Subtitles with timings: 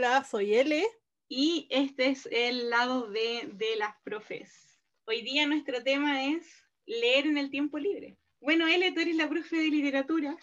[0.00, 0.86] Hola, soy Ele.
[1.28, 4.80] Y este es el lado de, de las profes.
[5.04, 6.46] Hoy día nuestro tema es
[6.86, 8.16] leer en el tiempo libre.
[8.40, 10.38] Bueno, Ele, tú eres la profe de literatura.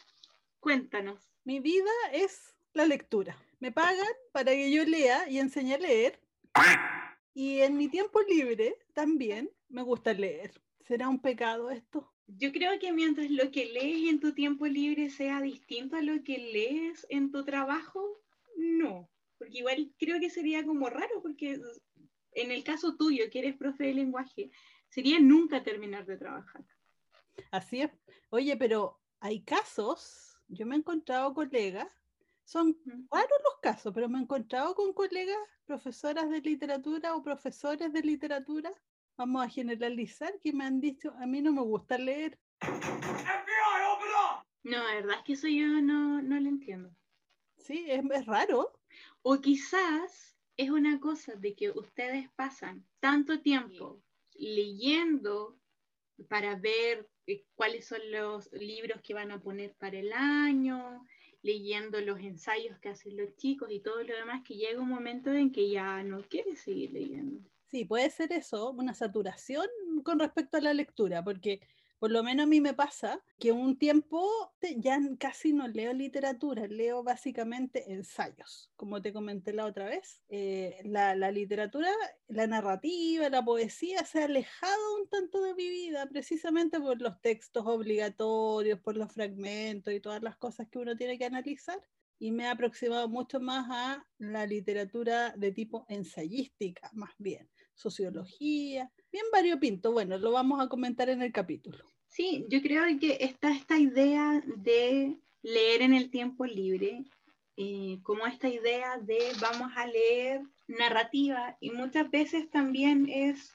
[0.59, 1.31] Cuéntanos.
[1.43, 3.35] Mi vida es la lectura.
[3.59, 6.19] Me pagan para que yo lea y enseñe a leer.
[7.33, 10.51] Y en mi tiempo libre también me gusta leer.
[10.81, 12.13] ¿Será un pecado esto?
[12.27, 16.23] Yo creo que mientras lo que lees en tu tiempo libre sea distinto a lo
[16.23, 18.21] que lees en tu trabajo,
[18.55, 19.09] no.
[19.37, 21.59] Porque igual creo que sería como raro, porque
[22.33, 24.51] en el caso tuyo, que eres profe de lenguaje,
[24.89, 26.63] sería nunca terminar de trabajar.
[27.51, 27.91] Así es.
[28.29, 31.87] Oye, pero hay casos, yo me he encontrado colegas,
[32.43, 32.77] son
[33.11, 38.01] raros los casos, pero me he encontrado con colegas, profesoras de literatura o profesores de
[38.01, 38.71] literatura,
[39.17, 42.39] vamos a generalizar, que me han dicho, a mí no me gusta leer.
[44.63, 46.89] No, la verdad es que eso yo no, no lo entiendo.
[47.57, 48.76] Sí, es, es raro.
[49.29, 54.01] O quizás es una cosa de que ustedes pasan tanto tiempo
[54.35, 55.59] leyendo
[56.29, 61.05] para ver eh, cuáles son los libros que van a poner para el año,
[61.41, 65.33] leyendo los ensayos que hacen los chicos y todo lo demás, que llega un momento
[65.33, 67.41] en que ya no quieres seguir leyendo.
[67.65, 69.67] Sí, puede ser eso, una saturación
[70.05, 71.59] con respecto a la lectura, porque
[71.99, 76.67] por lo menos a mí me pasa que un tiempo ya casi no leo literatura,
[76.67, 80.21] leo básicamente ensayos, como te comenté la otra vez.
[80.29, 81.89] Eh, la, la, literatura,
[82.27, 87.19] la narrativa, la poesía se ha alejado un tanto de mi vida precisamente por los
[87.21, 91.81] textos obligatorios, por los fragmentos y todas las cosas que uno tiene que analizar.
[92.19, 98.91] Y me ha aproximado mucho más a la literatura de tipo ensayística, más bien, sociología,
[99.17, 99.91] bien variopinto.
[99.91, 101.83] Bueno, lo vamos a comentar en el capítulo.
[102.07, 107.03] Sí, yo creo que está esta idea de leer en el tiempo libre,
[107.55, 113.51] eh, como esta idea de vamos a leer narrativa y muchas veces también es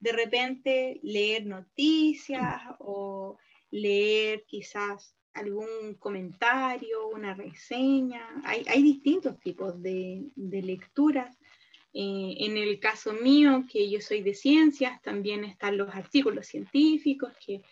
[0.00, 3.38] de repente leer noticias o
[3.70, 8.26] leer quizás algún comentario, una reseña.
[8.44, 11.38] Hay, hay distintos tipos de, de lecturas
[11.94, 17.32] eh, en el caso mío, que yo soy de ciencias, también están los artículos científicos,
[17.44, 17.62] que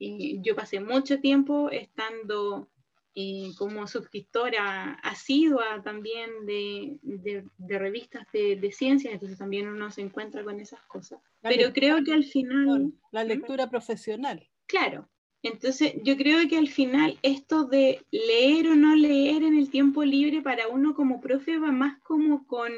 [0.00, 2.68] eh, yo pasé mucho tiempo estando
[3.14, 10.02] eh, como suscriptora asidua también de, de, revistas de, de, ciencias, entonces también uno se
[10.02, 11.20] encuentra con esas cosas.
[11.42, 12.92] Pero creo que al final...
[13.10, 14.48] La lectura profesional.
[14.66, 15.08] Claro.
[15.42, 20.04] Entonces yo creo que al final esto de leer o no leer en el tiempo
[20.04, 22.72] libre para uno como profe va más como con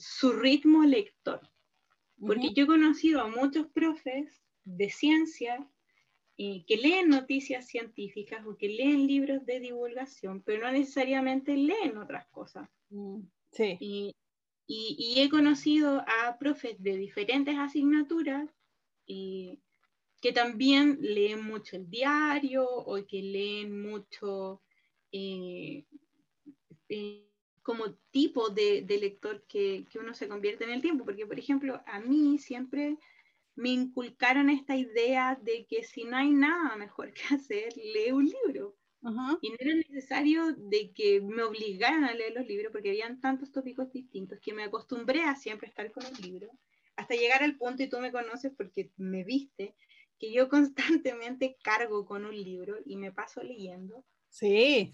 [0.00, 1.40] su ritmo lector.
[2.18, 5.66] Porque yo he conocido a muchos profes de ciencia
[6.36, 11.98] eh, que leen noticias científicas o que leen libros de divulgación, pero no necesariamente leen
[11.98, 12.68] otras cosas.
[12.90, 13.20] Mm,
[13.52, 13.76] sí.
[13.80, 14.14] Y,
[14.66, 18.48] y, he conocido a profes de diferentes asignaturas
[19.06, 19.58] eh,
[20.20, 24.62] que también leen mucho el diario o que leen mucho
[25.12, 25.84] eh,
[27.62, 31.38] como tipo de, de lector que, que, uno se convierte en el tiempo, porque por
[31.38, 32.96] ejemplo a mí siempre
[33.54, 38.26] me inculcaron esta idea de que si no hay nada mejor que hacer, lee un
[38.26, 38.76] libro.
[39.40, 43.50] Y no era necesario de que me obligaran a leer los libros, porque habían tantos
[43.50, 46.50] tópicos distintos que me acostumbré a siempre estar con el libro,
[46.96, 49.74] hasta llegar al punto, y tú me conoces porque me viste,
[50.18, 50.48] que yo
[51.02, 54.04] constantemente cargo con un libro y me paso leyendo.
[54.28, 54.92] Sí,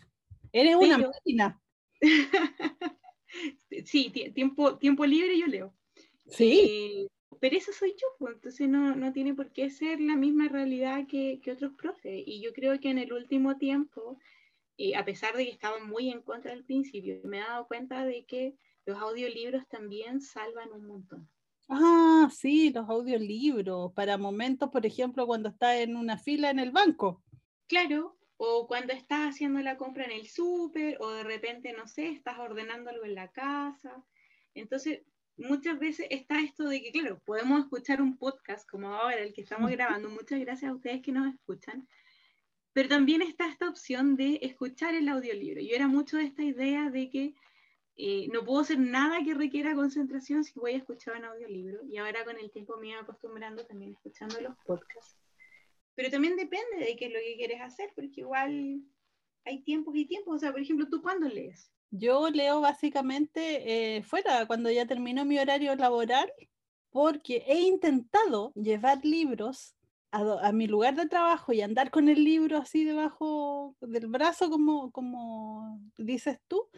[0.53, 1.61] eres una máquina.
[3.85, 5.75] sí, tiempo, tiempo libre yo leo.
[6.29, 6.61] Sí.
[6.69, 7.07] Eh,
[7.41, 11.07] pero eso soy yo, pues, entonces no, no, tiene por qué ser la misma realidad
[11.07, 12.23] que, que otros profes.
[12.27, 14.19] Y yo creo que en el último tiempo,
[14.79, 18.05] eh, a pesar de que estaba muy en contra al principio, me he dado cuenta
[18.05, 21.29] de que los audiolibros también salvan un montón.
[21.69, 26.71] Ah, sí, los audiolibros, para momentos, por ejemplo, cuando estás en una fila en el
[26.71, 27.23] banco.
[27.67, 32.09] Claro, o cuando estás haciendo la compra en el súper, o de repente, no sé,
[32.09, 34.05] estás ordenando algo en la casa.
[34.55, 35.03] Entonces,
[35.37, 39.43] muchas veces está esto de que, claro, podemos escuchar un podcast como ahora, el que
[39.43, 40.09] estamos grabando.
[40.11, 41.89] Muchas gracias a ustedes que nos escuchan.
[42.73, 45.63] Pero también está esta opción de escuchar el audiolibro.
[45.63, 47.35] Yo era mucho de esta idea de que
[47.97, 51.83] eh, no puedo hacer nada que requiera concentración si voy a escuchar un audiolibro.
[51.87, 55.17] Y ahora con el tiempo me iba acostumbrando también escuchando los podcasts.
[55.97, 58.83] Pero también depende de qué es lo que quieres hacer, porque igual
[59.45, 60.37] hay tiempos y tiempos.
[60.37, 61.73] O sea, por ejemplo, ¿tú cuándo lees?
[61.91, 66.31] Yo leo básicamente eh, fuera, cuando ya termino mi horario laboral,
[66.91, 69.75] porque he intentado llevar libros
[70.11, 74.51] a, a, mi lugar de trabajo y andar con el libro así debajo del brazo,
[74.51, 76.69] como, como dices tú,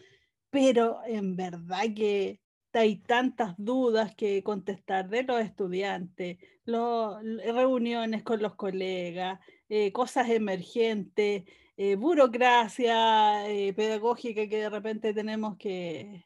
[0.49, 2.39] pero en verdad que
[2.73, 9.39] hay tantas dudas que contestar de los estudiantes, reuniones con los colegas,
[9.69, 11.43] eh, cosas emergentes,
[11.77, 16.25] eh, burocracia eh, pedagógica que de repente tenemos que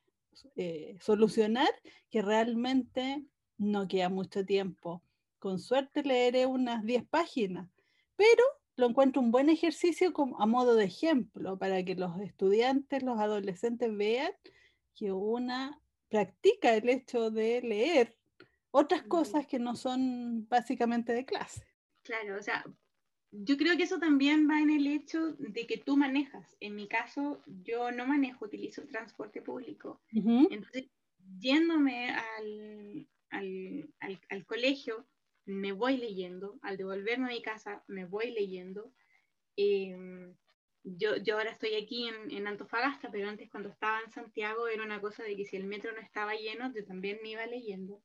[0.99, 1.69] solucionar,
[2.11, 3.23] que realmente
[3.57, 5.01] no queda mucho tiempo.
[5.39, 7.69] Con suerte leeré unas 10 páginas,
[8.15, 8.43] pero
[8.75, 13.19] lo encuentro un buen ejercicio como, a modo de ejemplo para que los estudiantes, los
[13.19, 14.31] adolescentes vean
[14.95, 15.79] que una
[16.13, 18.15] practica el hecho de leer
[18.69, 21.65] otras cosas que no son básicamente de clase.
[22.03, 22.63] Claro, o sea,
[23.31, 26.55] yo creo que eso también va en el hecho de que tú manejas.
[26.59, 30.03] En mi caso, yo no manejo, utilizo transporte público.
[30.11, 30.85] Entonces,
[31.39, 35.07] yéndome al, al, colegio,
[35.45, 38.93] me voy leyendo, al devolverme a mi casa, me voy leyendo.
[39.55, 40.35] Em,
[40.83, 44.83] yo, yo, ahora estoy aquí en, en, Antofagasta, pero antes cuando estaba en Santiago era
[44.83, 48.01] una cosa de que si el metro no estaba lleno, yo también me iba leyendo.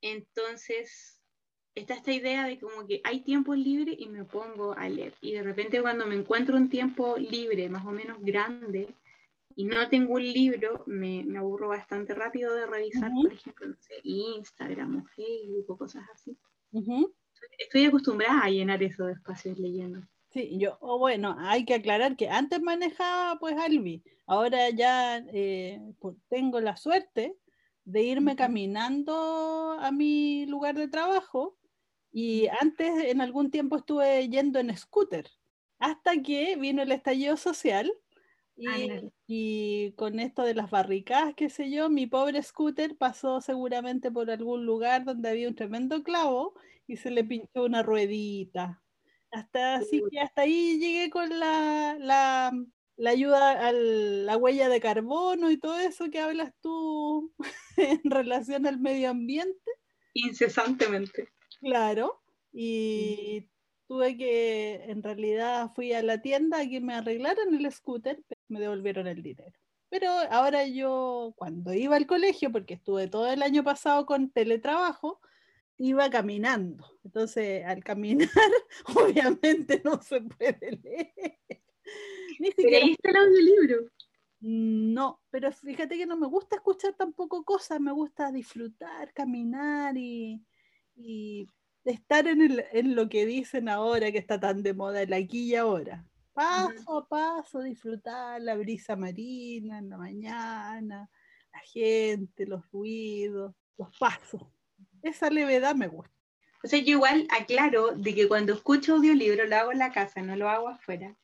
[0.00, 1.20] Entonces,
[1.74, 5.14] está esta idea de como que hay tiempo libre y me pongo a leer.
[5.20, 8.94] Y de repente cuando me encuentro un tiempo libre, más o menos grande,
[9.54, 13.76] y no tengo un libro, me, me aburro bastante rápido de revisar, por ejemplo, no
[13.80, 16.36] sé, Instagram o Facebook o cosas así.
[17.58, 20.06] Estoy acostumbrada a llenar esos espacios leyendo.
[20.36, 25.80] Sí, yo, o bueno, hay que aclarar que antes manejaba pues Albi, ahora ya eh,
[25.98, 27.38] pues, tengo la suerte
[27.86, 31.56] de irme caminando a mi lugar de trabajo
[32.12, 35.26] y antes en algún tiempo estuve yendo en scooter,
[35.78, 37.90] hasta que vino el estallido social
[38.66, 44.10] Ah, y, con esto de las barricadas, qué sé yo, mi pobre scooter pasó seguramente
[44.10, 46.54] por algún lugar donde había un tremendo clavo
[46.86, 48.82] y se le pinchó una ruedita.
[49.36, 52.52] Hasta así que hasta ahí llegué con la, la,
[52.96, 57.34] la ayuda a la huella de carbono y todo eso que hablas tú
[57.76, 59.70] en relación al medio ambiente.
[60.14, 61.28] Incesantemente.
[61.60, 62.22] Claro.
[62.50, 63.50] Y
[63.86, 68.18] tuve que, en realidad fui a la tienda a que me arreglaran el scooter,
[68.48, 69.52] me devolvieron el dinero.
[69.90, 75.20] Pero ahora yo, cuando iba al colegio, porque estuve todo el año pasado con teletrabajo,
[75.78, 76.98] iba caminando.
[77.04, 78.28] Entonces, al caminar,
[78.96, 81.38] obviamente no se puede leer.
[82.38, 82.84] Ni siquiera...
[82.84, 83.90] ¿Leíste el audiolibro?
[84.40, 90.44] No, pero fíjate que no me gusta escuchar tampoco cosas, me gusta disfrutar, caminar y,
[90.94, 91.48] y
[91.84, 95.52] estar en, el, en, lo que dicen ahora que está tan de moda, el aquí
[95.52, 96.06] y ahora
[96.36, 101.10] paso a paso, disfrutar la brisa marina en la mañana,
[101.50, 104.42] la gente, los ruidos, los pasos.
[105.06, 106.12] Esa levedad me gusta.
[106.64, 110.20] O sea, yo igual aclaro de que cuando escucho audiolibro lo hago en la casa,
[110.20, 111.14] no lo hago afuera,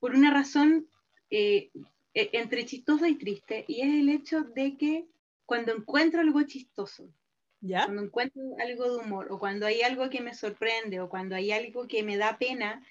[0.00, 0.88] por una razón
[1.30, 1.70] eh,
[2.14, 5.06] e, entre chistosa y triste, y es el hecho de que
[5.44, 7.08] cuando encuentro algo chistoso,
[7.60, 7.84] ¿Ya?
[7.84, 11.52] cuando encuentro algo de humor, o cuando hay algo que me sorprende, o cuando hay
[11.52, 12.82] algo que me da pena,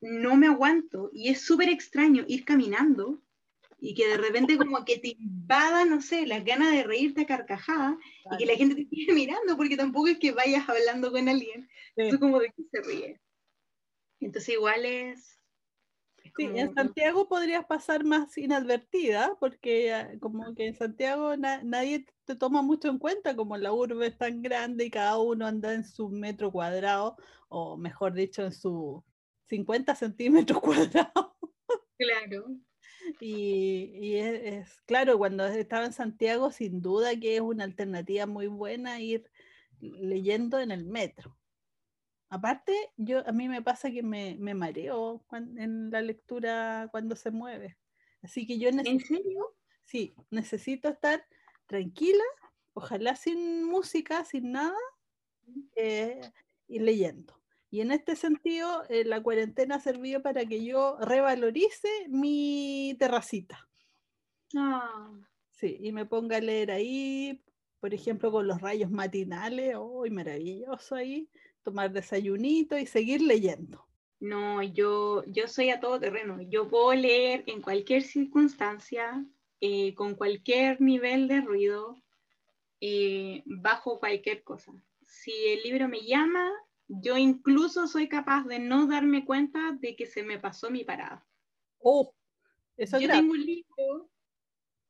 [0.00, 3.22] no me aguanto y es súper extraño ir caminando
[3.86, 7.26] y que de repente como que te invada, no sé, las ganas de reírte a
[7.26, 7.96] carcajada
[8.32, 11.68] y que la gente te esté mirando porque tampoco es que vayas hablando con alguien,
[11.94, 13.20] es como de que se ríe.
[14.18, 15.38] Entonces igual es...
[16.36, 22.34] Sí, en Santiago podrías pasar más inadvertida porque ah, como que en Santiago nadie te
[22.34, 25.84] toma mucho en cuenta como la urbe es tan grande y cada uno anda en
[25.84, 27.16] su metro cuadrado
[27.48, 29.04] o mejor dicho en su
[29.44, 31.25] 50 centímetros cuadrados.
[33.28, 39.00] Y, es, claro, cuando estaba en Santiago, sin duda que es una alternativa muy buena
[39.00, 39.28] ir
[39.80, 41.36] leyendo en el metro.
[42.28, 47.32] Aparte, yo a mí me pasa que me, me mareo en la lectura cuando se
[47.32, 47.76] mueve.
[48.22, 51.26] Así que yo necesito, sí, necesito estar
[51.66, 52.24] tranquila,
[52.74, 54.78] ojalá sin música, sin nada,
[55.74, 56.20] eh,
[56.68, 57.35] y leyendo.
[57.70, 63.68] Y en este sentido, eh, la cuarentena ha servido para que yo revalorice mi terracita.
[64.56, 65.12] Ah.
[65.50, 67.42] Sí, y me ponga a leer ahí,
[67.80, 71.28] por ejemplo, con los rayos matinales, ¡uy, maravilloso ahí!
[71.62, 73.86] Tomar desayunito y seguir leyendo.
[74.20, 76.40] No, yo, yo soy a todo terreno.
[76.42, 79.24] Yo puedo leer en cualquier circunstancia,
[79.60, 81.96] eh, con cualquier nivel de ruido,
[82.80, 84.72] eh, bajo cualquier cosa.
[85.06, 86.50] Si el libro me llama,
[86.88, 91.26] yo incluso soy capaz de no darme cuenta de que se me pasó mi parada.
[91.78, 92.14] Oh,
[92.76, 94.10] eso yo tengo un libro,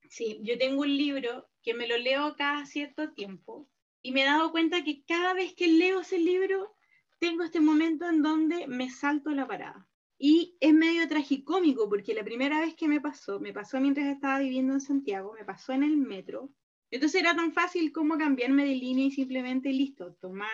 [0.08, 3.68] sí, yo tengo un libro que me lo leo cada cierto tiempo
[4.02, 6.76] y me he dado cuenta que cada vez que leo ese libro
[7.18, 9.88] tengo este momento en donde me salto la parada.
[10.18, 14.38] Y es medio tragicómico porque la primera vez que me pasó, me pasó mientras estaba
[14.38, 16.50] viviendo en Santiago, me pasó en el metro.
[16.96, 20.48] Entonces era tan fácil como cambiarme de línea y simplemente listo, tomar,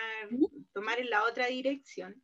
[0.73, 2.21] tomar en la otra dirección.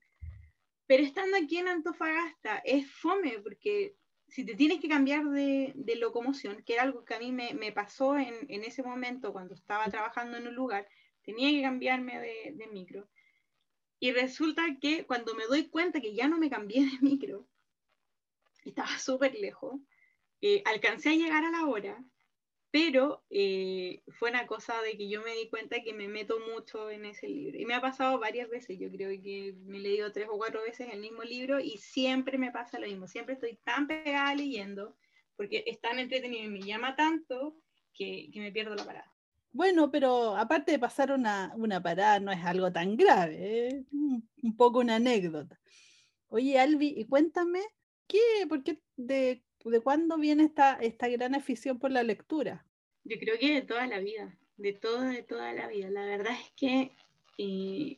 [0.88, 3.96] Pero estando aquí en Antofagasta es fome porque
[4.28, 7.54] si te tienes que cambiar de, de locomoción, que era algo que a mí me,
[7.54, 10.86] me pasó en, en, ese momento cuando estaba trabajando en un lugar,
[11.22, 13.10] tenía que cambiarme de, de micro.
[14.02, 17.48] Y resulta que cuando me doy cuenta que ya no me cambié de micro,
[18.66, 19.80] estaba súper lejos,
[20.42, 22.04] eh, alcancé a llegar a la hora,
[22.72, 26.90] pero eh, fue una cosa de que yo me di cuenta que me meto mucho
[26.90, 27.58] en ese libro.
[27.58, 30.62] Y me ha pasado varias veces, yo creo que me he leído tres o cuatro
[30.62, 34.96] veces el mismo libro y siempre me pasa lo mismo, siempre estoy tan pegada leyendo
[35.36, 37.56] porque es tan entretenido y me llama tanto
[37.94, 39.14] que, que me pierdo la parada.
[39.52, 43.86] Bueno, pero aparte de pasar una, una parada, no es algo tan grave, ¿eh?
[43.92, 45.60] un poco una anécdota.
[46.28, 47.62] Oye, Albi, y cuéntame,
[48.08, 52.66] ¿qué, por qué, de, de cuándo viene esta, esta gran afición por la lectura?
[53.04, 55.90] Yo creo que de toda la vida, de toda, de toda la vida.
[55.90, 56.92] La verdad es que
[57.38, 57.98] eh,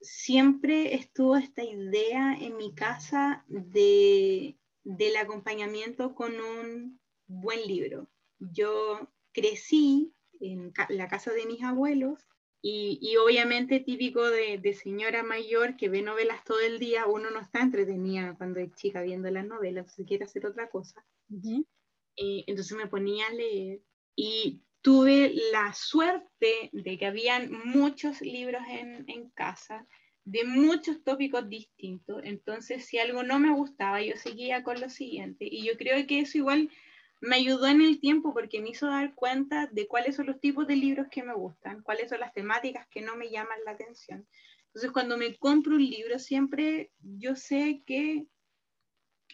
[0.00, 8.08] siempre estuvo esta idea en mi casa de, del acompañamiento con un buen libro.
[8.38, 12.26] Yo crecí en la casa de mis abuelos
[12.66, 17.28] y, y obviamente típico de, de, señora mayor que ve novelas todo el día, uno
[17.28, 21.04] no está entretenida cuando es chica viendo las novelas, se quiere hacer otra cosa.
[21.28, 21.66] Uh -huh.
[22.16, 23.82] eh, entonces me ponía a leer
[24.16, 29.86] y tuve la suerte de que habían muchos libros en, en casa
[30.24, 35.46] de muchos tópicos distintos, entonces si algo no me gustaba, yo seguía con lo siguiente
[35.50, 36.70] y yo creo que eso igual
[37.24, 40.66] me ayudó en el tiempo porque me hizo dar cuenta de cuáles son los tipos
[40.66, 44.26] de libros que me gustan, cuáles son las temáticas que no me llaman la atención.
[44.66, 48.26] Entonces, cuando me compro un libro, siempre yo sé que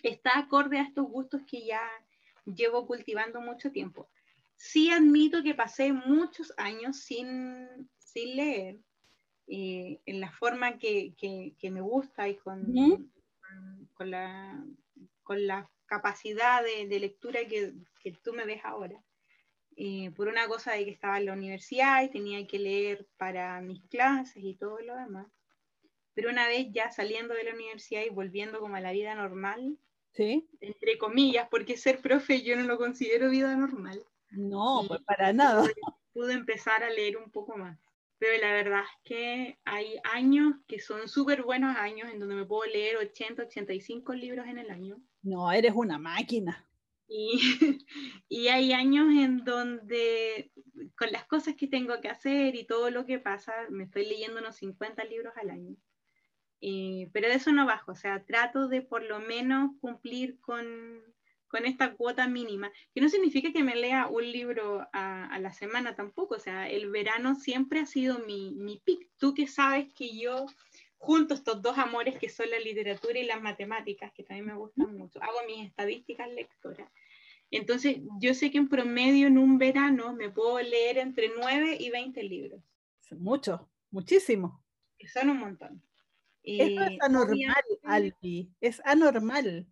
[0.03, 1.83] está acorde a estos gustos que ya
[2.45, 4.09] llevo cultivando mucho tiempo.
[4.55, 8.79] Sí admito que pasé muchos años sin, sin leer
[9.49, 13.11] eh, en la forma que, que, que, me gusta y con, ¿Mm?
[13.41, 14.65] con, con, la,
[15.23, 19.03] con la capacidad de, de lectura que, que, tú me ves ahora.
[19.77, 23.61] Eh, por una cosa de que estaba en la universidad y tenía que leer para
[23.61, 25.27] mis clases y todo lo demás.
[26.15, 29.79] Pero una vez ya saliendo de la universidad y volviendo como a la vida normal,
[30.13, 30.49] ¿Sí?
[30.61, 34.01] entre comillas, porque ser profe yo no lo considero vida normal.
[34.31, 35.63] No, pues para nada.
[36.13, 37.79] Pude, empezar a leer un poco más
[38.21, 42.45] pero la verdad es que hay años que son súper buenos años en donde me
[42.45, 45.01] puedo leer 80, 85 libros en el año.
[45.23, 46.67] No, eres una máquina.
[47.09, 47.41] Y,
[48.29, 50.53] y, hay años en donde
[50.97, 54.41] con las cosas que tengo que hacer y todo lo que pasa, me estoy leyendo
[54.41, 55.77] unos 50 libros al año.
[56.61, 61.01] Eh, pero de eso no bajo, o sea, trato de por lo menos cumplir con,
[61.49, 65.53] con esta cuota mínima, que no significa que me lea un libro a, a, la
[65.55, 69.09] semana tampoco, o sea, el verano siempre ha sido mi, mi pick.
[69.17, 70.47] Tú que sabes que yo
[71.01, 74.95] junto estos dos amores que son la literatura y las matemáticas, que también me gustan
[74.97, 76.89] mucho, hago mis estadísticas lectoras.
[77.51, 81.91] Entonces, yo sé que en promedio en un verano me puedo leer entre 9 y
[81.91, 82.63] 20 libros.
[83.13, 84.63] Mucho, muchísimo.
[84.99, 85.83] Que son un montón.
[86.43, 89.67] Eso eh, es anormal, Albi, es anormal.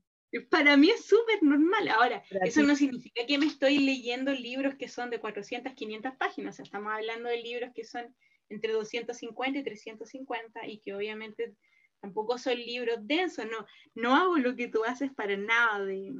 [0.50, 1.88] Para mí es súper normal.
[1.88, 6.54] Ahora, eso no significa que me estoy leyendo libros que son de 400, 500 páginas.
[6.54, 8.14] O sea, estamos hablando de libros que son
[8.48, 11.54] entre 250 y 350 y que obviamente
[12.00, 13.46] tampoco son libros densos.
[13.46, 16.12] No, no hago lo que tú haces para nada de,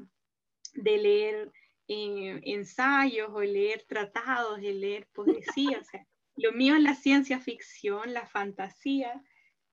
[0.75, 1.53] de leer
[1.89, 5.79] eh, ensayos o leer tratados, de leer poesía.
[5.81, 6.07] o sea,
[6.37, 9.23] lo mío es la ciencia ficción, la fantasía.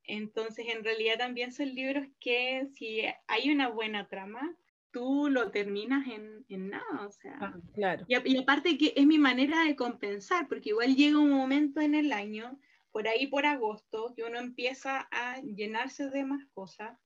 [0.03, 4.55] Entonces, en realidad también son libros que si hay una buena trama,
[4.95, 7.37] tú lo terminas en, en nada, o sea.
[7.41, 8.05] Ah, claro.
[8.07, 11.95] Y, y, aparte que es mi manera de compensar, porque igual llega un momento en
[11.95, 12.57] el año,
[12.93, 16.97] por ahí por agosto, que uno empieza a llenarse de más cosas.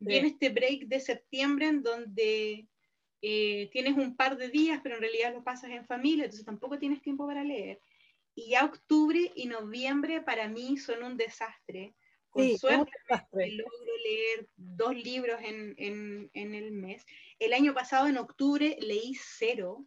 [0.00, 0.06] Sí.
[0.06, 2.66] Viene este break de septiembre en donde
[3.22, 6.80] eh, tienes un par de días, pero en realidad lo pasas en familia, entonces tampoco
[6.80, 7.78] tienes tiempo para leer.
[8.34, 11.94] Y ya octubre y noviembre para mí son un desastre
[12.36, 12.92] con sí, suerte
[13.34, 17.06] logro leer dos libros en, en, en, el mes.
[17.38, 19.86] El año pasado, en octubre, leí cero.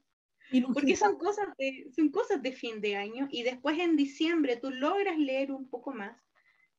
[0.73, 4.71] Porque son cosas, de, son cosas de fin de año y después en diciembre tú
[4.71, 6.19] logras leer un poco más,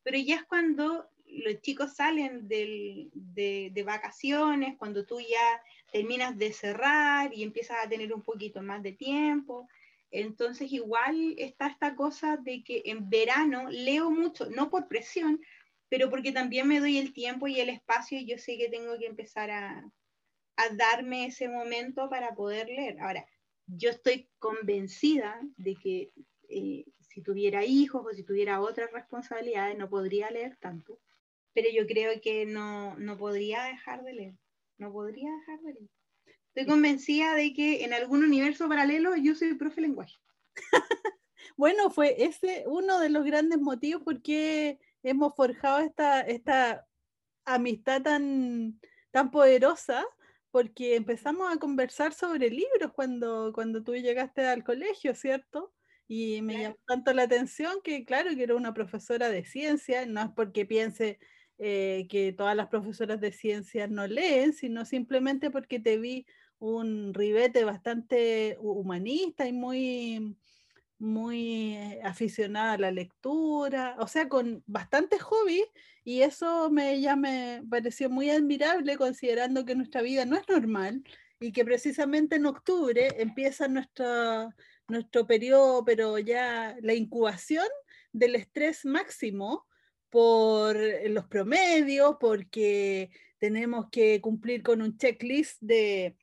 [0.03, 5.63] pero ya es cuando los chicos salen del, de, de, vacaciones, cuando tú ya
[5.93, 9.69] terminas de cerrar y empiezas a tener un poquito más de tiempo.
[10.11, 15.41] Entonces igual está esta cosa de que en verano leo mucho, no por presión,
[15.91, 18.97] pero porque también me doy el tiempo y el espacio y yo sé que tengo
[18.99, 19.93] que empezar a,
[20.57, 23.01] a darme ese momento para poder leer.
[23.01, 23.27] Ahora,
[23.67, 26.13] yo estoy convencida de que
[26.49, 31.01] eh, si tuviera hijos o si tuviera otras responsabilidades no podría leer tanto,
[31.53, 34.35] pero yo creo que no, no podría dejar de leer,
[34.79, 35.91] no podría dejar de leer.
[36.55, 40.17] Estoy convencida de que en algún universo paralelo yo soy profe de lenguaje.
[41.57, 46.87] bueno, fue ese uno de los grandes motivos por qué hemos forjado esta, esta
[47.45, 48.81] amistad tan,
[49.11, 50.05] tan poderosa,
[50.51, 55.73] porque empezamos a conversar sobre libros cuando, cuando tú llegaste al colegio, ¿cierto?
[56.09, 60.21] Y me llamó tanto la atención que, claro, que era una profesora de ciencia, no
[60.23, 61.21] es porque piense
[61.59, 66.27] eh, que todas las profesoras de ciencia no leen, sino simplemente porque te vi
[66.59, 70.37] un ribete bastante humanista y muy,
[71.01, 75.67] muy eh, aficionada a la lectura, o sea, con bastantes hobbies,
[76.05, 81.03] y eso me, ya me pareció muy admirable considerando que nuestra vida no es normal
[81.41, 84.55] y que precisamente en octubre empieza nuestra,
[84.89, 87.67] nuestro periodo, pero ya la incubación
[88.13, 89.67] del estrés máximo
[90.11, 90.77] por
[91.09, 96.17] los promedios, porque tenemos que cumplir con un checklist de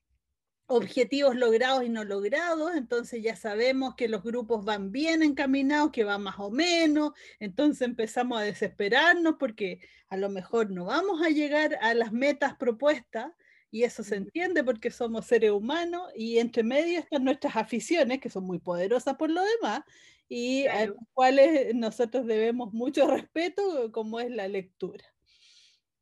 [0.68, 6.04] objetivos logrados y no logrados, entonces ya sabemos que los grupos van bien encaminados, que
[6.04, 11.30] van más o menos, entonces empezamos a desesperarnos porque a lo mejor no vamos a
[11.30, 13.32] llegar a las metas propuestas
[13.72, 18.30] y eso se entiende porque somos seres humanos y entre medio están nuestras aficiones que
[18.30, 19.82] son muy poderosas por lo demás
[20.30, 25.06] y a las cuales nosotros debemos mucho respeto como es la lectura.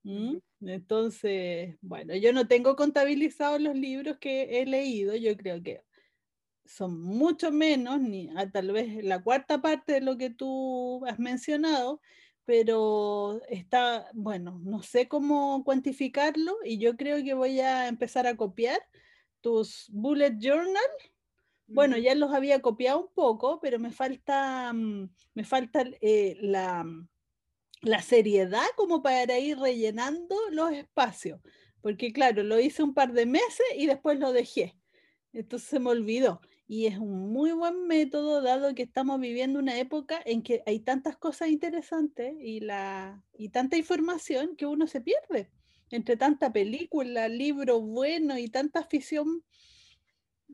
[0.05, 0.38] ¿Mm?
[0.62, 5.81] Entonces, bueno, yo no tengo contabilizados los libros que he leído, yo creo que
[6.63, 11.17] son mucho menos, ni a tal vez la cuarta parte de lo que tú has
[11.17, 12.01] mencionado,
[12.45, 18.38] pero está, bueno, no sé cómo cuantificarlo y yo creo que voy a empezar a
[18.38, 18.80] copiar
[19.41, 20.84] tus bullet journal.
[21.65, 26.86] Bueno, ya los había copiado un poco, pero me falta, mm, me falta eh, la,
[27.86, 31.39] la seriedad como para ir rellenando los espacios,
[31.82, 34.76] porque claro, lo hice un par de meses y después lo dejé.
[35.34, 36.41] Entonces se me olvidó.
[36.67, 40.80] Y es un muy buen método, dado que estamos viviendo una época en que hay
[40.80, 45.52] tantas cosas interesantes y, la, y tanta información que uno se pierde.
[45.91, 49.43] Entre tanta película, libro bueno y tanta afición,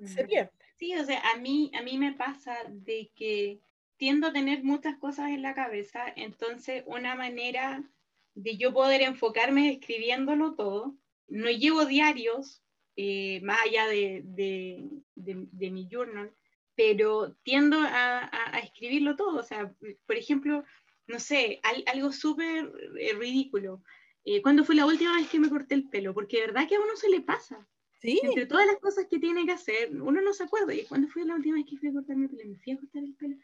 [0.04, 0.52] se pierde.
[0.78, 3.62] Sí, o sea, a mí, a mí me pasa de que
[4.02, 7.88] tiendo a tener muchas cosas en la cabeza, entonces una manera
[8.34, 12.64] de yo poder enfocarme escribiéndolo todo, no llevo diarios,
[12.96, 16.34] eh, más allá de, de, de, mi journal,
[16.74, 19.40] pero tiendo a, a, escribirlo todo.
[19.40, 19.72] O sea,
[20.08, 20.64] por ejemplo,
[21.06, 23.84] no sé, algo súper eh, ridículo.
[24.26, 26.16] Eh, ¿Cuándo fue la última vez que me corté el pelo?
[26.16, 27.68] Porque de verdad que a uno se le pasa.
[28.00, 28.20] ¿Sí?
[28.24, 30.74] Entre todas las cosas que tiene que hacer, uno no se acuerda.
[30.74, 32.50] ¿Y cuándo fue la última vez que fui a cortarme el pelo?
[32.50, 33.36] Me fui a cortar el pelo.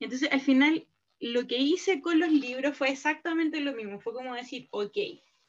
[0.00, 0.86] Entonces, al final,
[1.20, 4.00] lo que hice con los libros fue exactamente lo mismo.
[4.00, 4.96] Fue como decir, ok,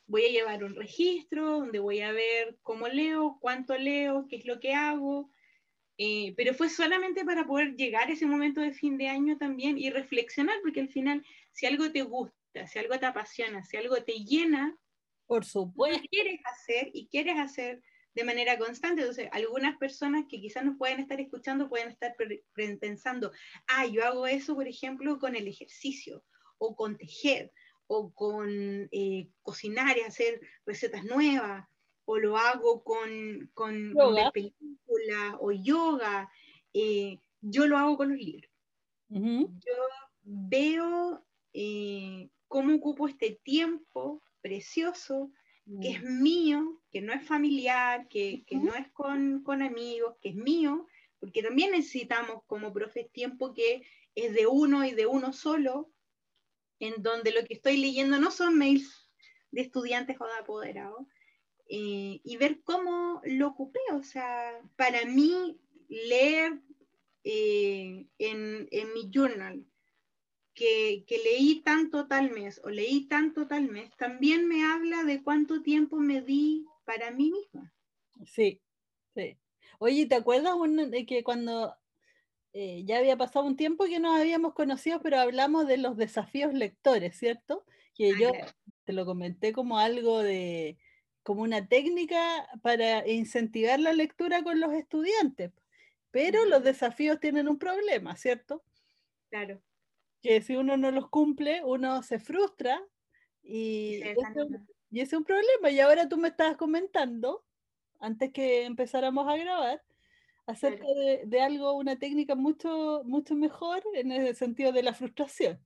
[0.07, 4.45] voy a llevar un registro donde voy a ver cómo leo, cuánto leo, qué es
[4.45, 5.29] lo que hago.
[5.97, 9.77] Eh, pero fue solamente para poder llegar a ese momento de fin de año también
[9.77, 13.95] y reflexionar, porque al final, si algo te gusta, si algo te apasiona, si algo
[14.03, 14.77] te llena,
[15.25, 17.81] por supuesto, quieres hacer y quieres hacer
[18.15, 19.01] de manera constante.
[19.01, 22.15] Entonces, algunas personas que quizás nos pueden estar escuchando pueden estar
[22.79, 23.31] pensando,
[23.67, 26.23] ah, yo hago eso, por ejemplo, con el ejercicio
[26.57, 27.51] o con tejer
[27.87, 31.67] o con eh, cocinar y hacer recetas nuevas
[32.05, 33.93] o lo hago con, con,
[34.33, 36.29] películas o yoga.
[36.73, 38.51] Eh, yo lo hago con los libros.
[39.09, 39.73] Yo
[40.23, 45.31] veo eh, cómo ocupo este tiempo precioso
[45.81, 50.29] que es mío, que no es familiar, que, que no es con, con, amigos, que
[50.29, 50.85] es mío,
[51.19, 53.81] porque también necesitamos como profes tiempo que
[54.13, 55.91] es de uno y de uno solo,
[56.79, 59.09] en donde lo que estoy leyendo no son mails
[59.51, 61.07] de estudiantes o de apoderados,
[61.67, 63.79] eh, y ver cómo lo ocupé.
[63.93, 66.59] O sea, para mí, leer
[67.23, 69.65] eh, en, en mi journal
[70.55, 75.61] que, leí tanto tal mes o leí tanto tal mes, también me habla de cuánto
[75.61, 77.73] tiempo me di para mí misma.
[78.25, 78.61] Sí,
[79.13, 79.37] sí.
[79.77, 80.55] Oye, ¿te acuerdas
[80.89, 81.75] de que cuando
[82.53, 86.53] eh, ya había pasado un tiempo que nos habíamos conocido, pero hablamos de los desafíos
[86.53, 87.65] lectores, ¿cierto?
[87.93, 88.31] Que ah, yo
[88.85, 90.77] te lo comenté como algo de,
[91.23, 95.51] como una técnica para incentivar la lectura con los estudiantes.
[96.11, 98.63] Pero los desafíos tienen un problema, ¿cierto?
[99.29, 99.61] Claro
[100.25, 102.81] que si uno no los cumple, uno se frustra
[103.43, 104.67] Y, Y se ese, desaniman.
[104.91, 105.71] y ese es un problema.
[105.71, 107.45] Y ahora tú me estabas comentando,
[107.99, 109.83] antes que empezáramos a grabar,
[110.47, 115.65] acerca de, de algo, una técnica mucho, mucho mejor en el sentido de la frustración.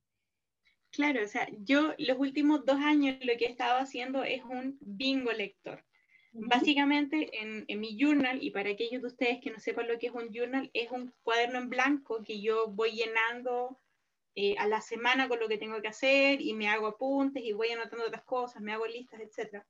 [0.92, 4.78] Claro, o sea, yo los últimos dos años lo que he estado haciendo es un
[4.82, 5.86] bingo lector.
[6.32, 10.08] Básicamente en, en mi journal, y para aquellos de ustedes que no sepan lo que
[10.08, 13.80] es un journal, es un cuaderno en blanco que yo voy llenando
[14.42, 17.52] eh, a la semana con lo que tengo que hacer y me hago apuntes y
[17.52, 19.64] voy anotando otras cosas, me hago listas, etc.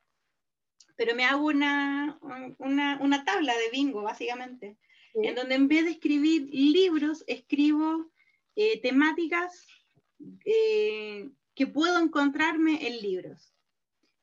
[0.96, 2.20] Pero me hago una,
[2.60, 4.78] una, una tabla de bingo, básicamente,
[5.12, 5.22] Sí.
[5.26, 8.12] en donde en vez de escribir libros, escribo
[8.56, 9.66] eh, temáticas
[10.46, 13.52] eh, que puedo encontrarme en libros.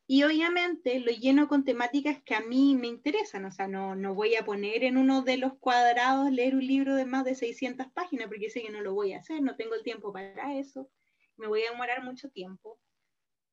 [0.08, 4.14] Y obviamente lo lleno con temáticas que a mí me interesan, o sea, no, no
[4.14, 7.88] voy a poner en uno de los cuadrados leer un libro de más de 600
[7.92, 10.88] páginas, porque sé que no lo voy a hacer, no tengo el tiempo para eso,
[11.36, 12.78] me voy a demorar mucho tiempo.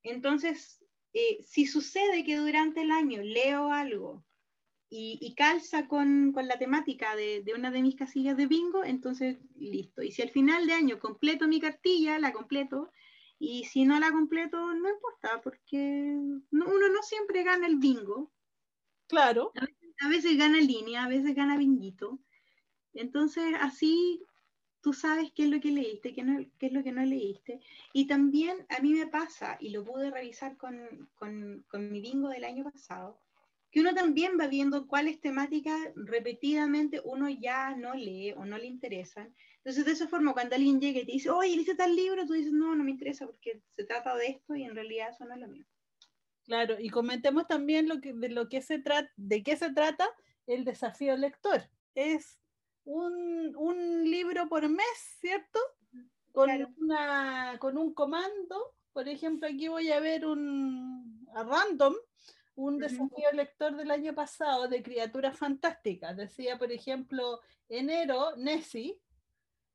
[0.04, 4.24] Entonces, eh, si sucede que durante el año leo algo
[4.88, 8.84] y, y calza con, con, la temática de, de, una de mis casillas de bingo,
[8.84, 10.02] entonces listo.
[10.02, 12.92] Y si al final de año completo mi cartilla, la completo,
[13.44, 16.16] y si no la completo, no importa, porque
[16.50, 18.32] no, uno no siempre gana el bingo.
[19.06, 19.52] Claro.
[19.56, 22.18] A veces, a veces gana línea, a veces gana binguito.
[22.94, 24.22] Entonces, así
[24.80, 27.60] tú sabes qué es lo que leíste, qué, no, qué es lo que no leíste.
[27.94, 32.28] Y también a mí me pasa, y lo pude revisar con, con, con mi bingo
[32.28, 33.18] del año pasado,
[33.74, 38.66] que uno también va viendo cuáles temáticas repetidamente uno ya no lee o no le
[38.66, 39.34] interesan.
[39.56, 42.24] Entonces, de esa forma, cuando alguien llega y te dice, oye, ¿leíste tal libro?
[42.24, 45.24] Tú dices, no, no me interesa porque se trata de esto y en realidad eso
[45.24, 45.66] no es lo mío.
[46.44, 50.08] Claro, y comentemos también lo que, de, lo que se trata, de qué se trata
[50.46, 51.68] el desafío lector.
[51.96, 52.38] Es
[52.84, 55.58] un, un libro por mes, ¿cierto?
[56.30, 56.68] Con, Claro.
[56.76, 58.76] una, con un comando.
[58.92, 61.94] Por ejemplo, aquí voy a ver un a random,
[62.56, 66.16] un desafío lector del año pasado de criaturas fantásticas.
[66.16, 69.00] Decía, por ejemplo, enero, Nessie,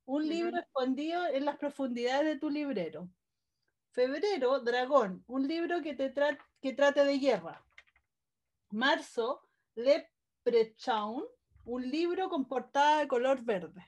[0.06, 3.10] un libro escondido en las profundidades de tu librero.
[3.92, 7.64] Febrero, Dragón, un libro que, te tra- que trate de guerra.
[8.70, 9.42] Marzo,
[9.76, 11.26] Leprechaun,
[11.66, 13.86] un libro con portada de color verde.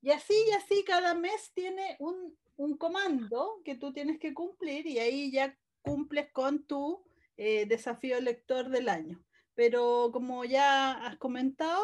[0.00, 4.86] Y así y así cada mes tiene un, un comando que tú tienes que cumplir
[4.86, 7.04] y ahí ya cumples con tu
[7.36, 9.22] eh, desafío lector del año.
[9.54, 11.82] Pero como ya has comentado,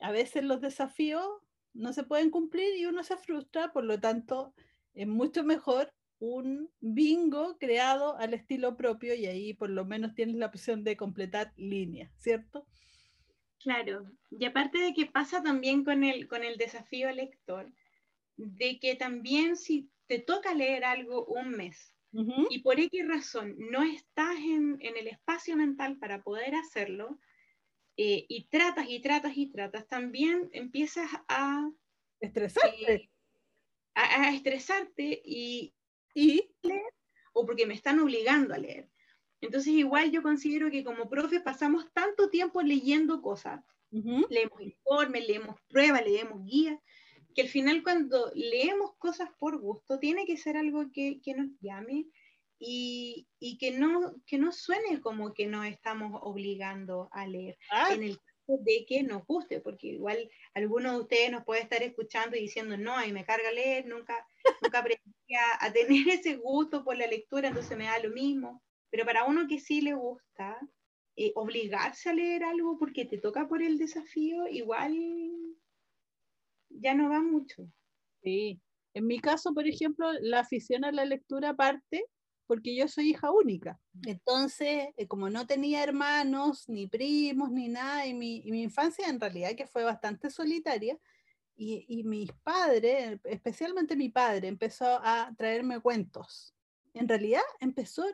[0.00, 1.26] a veces los desafíos
[1.72, 4.54] no se pueden cumplir y uno se frustra, por lo tanto
[4.94, 10.36] es mucho mejor un bingo creado al estilo propio y ahí por lo menos tienes
[10.36, 12.66] la opción de completar líneas, ¿cierto?
[13.58, 17.72] Claro, y aparte de que pasa también con el, con el desafío lector,
[18.36, 22.46] de que también si te toca leer algo un mes Ujú.
[22.48, 27.18] y por X razón no estás en, en el espacio mental para poder hacerlo,
[27.96, 31.68] eh, y tratas y tratas y tratas, también empiezas a,
[32.20, 32.92] Estresarte.
[32.92, 33.10] eh,
[33.94, 35.74] a, a estresarte y,
[36.14, 36.50] Y
[37.32, 38.88] o porque me están obligando a leer.
[39.40, 45.26] Entonces igual yo considero que como profe pasamos tanto tiempo leyendo cosas, ujú, leemos informes,
[45.26, 46.78] leemos pruebas, leemos guías,
[47.34, 51.48] que al final cuando leemos cosas por gusto, tiene que ser algo que, que nos
[51.60, 52.06] llame
[52.58, 57.92] y, y que, no, que no suene como que nos estamos obligando a leer, ah,
[57.92, 61.82] en el caso de que nos guste, porque igual algunos de ustedes nos puede estar
[61.82, 64.26] escuchando y diciendo, no, a mí me carga leer, nunca,
[64.62, 68.62] nunca aprendí a, a tener ese gusto por la lectura, entonces me da lo mismo.
[68.90, 70.60] Pero para uno que sí le gusta,
[71.16, 74.96] eh, obligarse a leer algo porque te toca por el desafío, igual
[76.80, 77.68] ya no va mucho.
[78.22, 78.60] sí.
[78.96, 82.04] En mi caso, por ejemplo, la afición a la lectura parte
[82.46, 83.80] porque yo soy hija única.
[84.06, 89.08] Entonces, eh, como no tenía hermanos, ni primos, ni nada, y mi, y mi infancia
[89.08, 90.96] en realidad que fue bastante solitaria,
[91.56, 96.54] y, y mis padres, especialmente mi padre, empezó a traerme cuentos.
[96.92, 98.04] En realidad empezó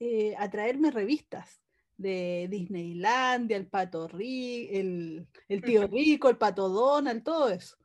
[0.00, 1.60] eh, a traerme revistas
[1.96, 7.76] de Disneylandia, el Pato Ri- el, el Tío Rico, el Pato Donald, todo eso.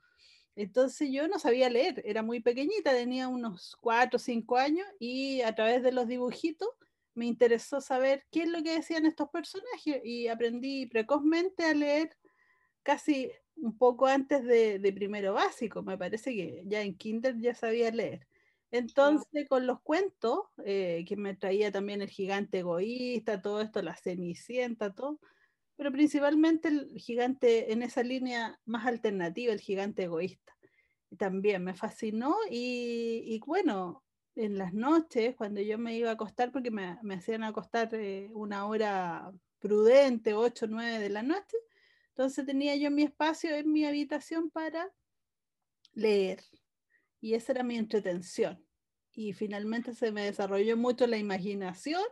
[0.55, 5.41] Entonces yo no sabía leer, era muy pequeñita, tenía unos 4 o 5 años y
[5.41, 6.69] a través de los dibujitos
[7.15, 12.15] me interesó saber qué es lo que decían estos personajes y aprendí precozmente a leer
[12.83, 17.55] casi un poco antes de, de primero básico, me parece que ya en kinder ya
[17.55, 18.27] sabía leer.
[18.71, 23.95] Entonces, con los cuentos, eh, que me traía también el gigante egoísta, todo esto, la
[23.95, 25.19] cenicienta, todo,
[25.83, 30.55] pero principalmente el gigante en esa línea más alternativa, el gigante egoísta.
[31.17, 34.01] También me fascinó y, y bueno,
[34.33, 38.29] en las noches, cuando yo me iba a acostar, porque me, me hacían acostar eh,
[38.33, 41.57] una hora prudente, 8 o 9 de la noche,
[42.11, 44.89] entonces tenía yo mi espacio en mi habitación para
[45.91, 46.45] leer.
[47.19, 48.65] Y esa era mi entretención.
[49.11, 52.05] Y finalmente se me desarrolló mucho la imaginación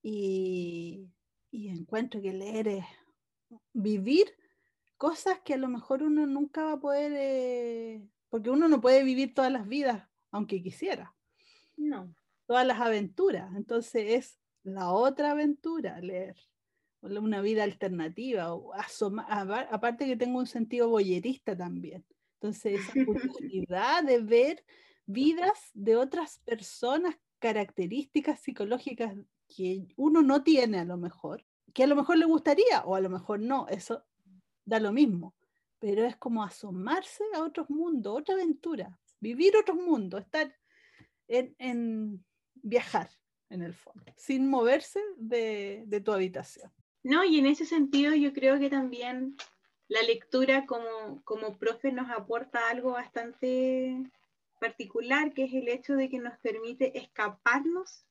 [0.00, 1.10] y,
[1.50, 2.84] y encuentro que leer es
[3.72, 4.34] vivir
[4.96, 9.02] cosas que a lo mejor uno nunca va a poder, eh, porque uno no puede
[9.02, 11.14] vivir todas las vidas, aunque quisiera.
[11.76, 12.14] No.
[12.46, 13.54] Todas las aventuras.
[13.56, 16.36] Entonces es la otra aventura leer.
[17.00, 18.52] Una vida alternativa.
[18.52, 22.04] O aparte que tengo un sentido boyerista también.
[22.34, 24.64] Entonces esa curiosidad de ver
[25.06, 29.16] vidas de otras personas, características psicológicas
[29.48, 33.00] que uno no tiene a lo mejor, que a lo mejor le gustaría o a
[33.00, 34.04] lo mejor no, eso
[34.64, 35.34] da lo mismo,
[35.78, 40.54] pero es como asomarse a otros mundos, otra aventura, vivir otros mundos, estar
[41.28, 43.10] en, viajar
[43.48, 46.70] en el fondo, sin moverse de, de tu habitación.
[47.02, 49.36] No, y en ese sentido yo creo que también
[49.88, 53.96] la lectura como, como profe nos aporta algo bastante
[54.60, 58.04] particular, que es el hecho de que nos permite escaparnos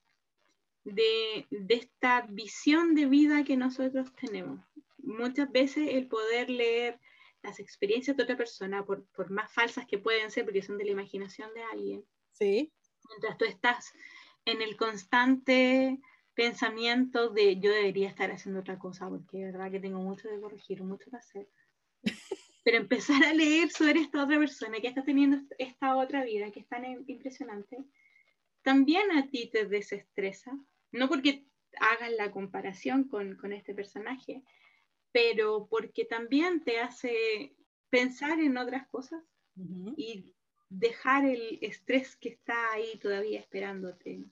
[0.84, 4.60] de, de, esta visión de vida que nosotros tenemos.
[4.98, 7.00] Muchas veces el poder leer
[7.42, 10.86] las experiencias de otra persona, por, por más falsas que pueden ser, porque son de
[10.86, 12.72] la imaginación de alguien, sí.
[13.10, 13.94] mientras tú estás
[14.46, 16.00] en el constante
[16.34, 20.40] pensamiento de yo debería estar haciendo otra cosa, porque es verdad que tengo mucho de
[20.40, 21.50] corregir, mucho que hacer.
[22.64, 26.62] Pero empezar a leer sobre esta otra persona que está teniendo esta otra vida que
[26.62, 27.78] es tan impresionante,
[28.70, 30.52] también a ti te desestresa,
[30.92, 31.44] no porque
[31.80, 34.44] hagas la comparación con, con este personaje,
[35.12, 37.56] pero porque también te hace
[37.90, 39.24] pensar en otras cosas
[39.98, 40.36] y
[40.70, 44.26] dejar el estrés que está ahí todavía esperándote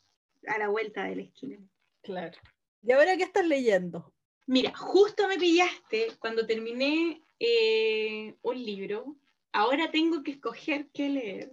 [0.46, 1.58] a la vuelta de la esquina.
[2.04, 2.38] Claro.
[2.84, 4.14] ¿Y ahora qué estás leyendo?
[4.46, 9.16] Mira, justo me pillaste cuando terminé eh, un libro.
[9.52, 11.52] Ahora tengo que escoger qué leer.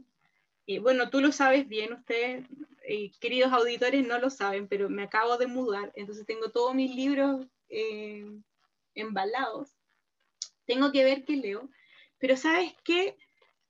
[0.66, 2.46] Y bueno, tú lo sabes bien, ustedes,
[2.86, 6.94] eh, queridos auditores, no lo saben, pero me acabo de mudar, entonces tengo todos mis
[6.94, 8.26] libros eh,
[8.94, 9.76] embalados.
[10.66, 11.68] Tengo que ver qué leo.
[12.18, 13.16] Pero sabes qué,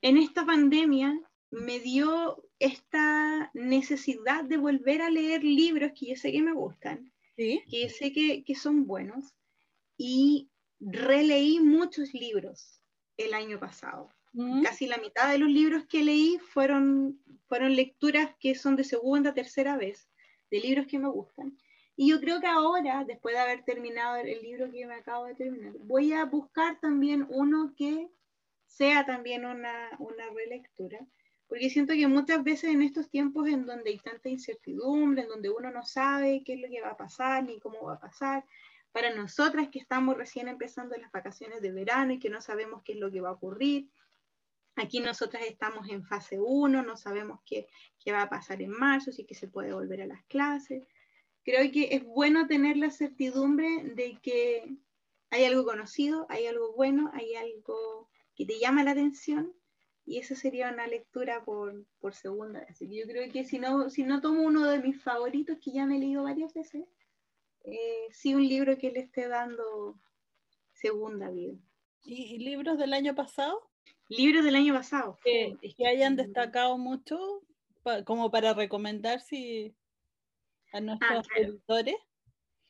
[0.02, 1.18] en esta pandemia
[1.50, 7.12] me dio esta necesidad de volver a leer libros que yo sé que me gustan,
[7.36, 7.62] ¿Sí?
[7.68, 9.34] que yo sé que, que son buenos,
[9.96, 12.80] y releí muchos libros
[13.16, 14.10] el año pasado.
[14.34, 14.62] Mm.
[14.62, 19.32] Casi la mitad de los libros que leí fueron, fueron lecturas que son de segunda,
[19.32, 20.08] tercera vez,
[20.50, 21.56] de libros que me gustan.
[21.96, 25.36] Y yo creo que ahora, después de haber terminado el libro que me acabo de
[25.36, 28.08] terminar, voy a buscar también uno que
[28.66, 30.98] sea también una, una relectura,
[31.46, 35.50] porque siento que muchas veces en estos tiempos en donde hay tanta incertidumbre, en donde
[35.50, 38.44] uno no sabe qué es lo que va a pasar ni cómo va a pasar,
[38.90, 42.94] para nosotras que estamos recién empezando las vacaciones de verano y que no sabemos qué
[42.94, 43.88] es lo que va a ocurrir.
[44.76, 47.68] Aquí nosotras estamos en fase 1, no sabemos qué,
[48.02, 50.84] qué va a pasar en marzo, si que se puede volver a las clases.
[51.44, 54.76] Creo que es bueno tener la certidumbre de que
[55.30, 59.54] hay algo conocido, hay algo bueno, hay algo que te llama la atención
[60.06, 62.78] y esa sería una lectura por, por segunda vez.
[62.80, 65.96] Yo creo que si no, si no tomo uno de mis favoritos, que ya me
[65.96, 66.84] he leído varias veces,
[67.64, 69.98] eh, sí un libro que le esté dando
[70.72, 71.58] segunda vida.
[72.02, 73.70] ¿Y, y libros del año pasado?
[74.08, 75.18] Libros del año pasado.
[75.24, 77.42] Que, que hayan destacado mucho
[77.82, 79.74] pa- como para recomendar si
[80.72, 81.48] a nuestros claro.
[81.50, 81.96] editores.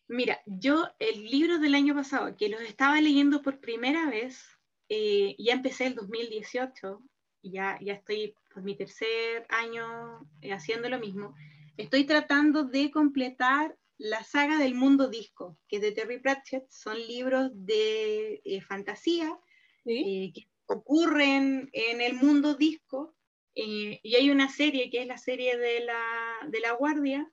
[0.06, 4.44] Mira, yo el libro del año pasado, que los estaba leyendo por primera vez,
[4.88, 7.00] eh, ya empecé el 2018,
[7.40, 11.34] y ya, ya estoy por mi tercer año eh, haciendo lo mismo.
[11.76, 16.68] Estoy tratando de completar la saga del mundo disco, que es de Terry Pratchett.
[16.70, 19.38] Son libros de eh, fantasía
[19.84, 20.04] ¿sí?
[20.06, 23.14] eh, que ocurren en el mundo disco.
[23.55, 26.03] eh, y hay una serie que es la serie de la,
[26.48, 27.31] de la Guardia,